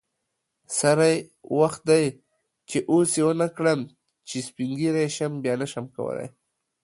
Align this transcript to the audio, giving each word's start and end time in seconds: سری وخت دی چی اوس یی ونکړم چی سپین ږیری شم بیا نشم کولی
سری 0.77 1.15
وخت 1.59 1.81
دی 1.89 2.05
چی 2.69 2.77
اوس 2.91 3.09
یی 3.17 3.23
ونکړم 3.27 3.79
چی 4.27 4.37
سپین 4.47 4.71
ږیری 4.79 5.07
شم 5.15 5.33
بیا 5.43 5.53
نشم 5.61 5.85
کولی 5.95 6.27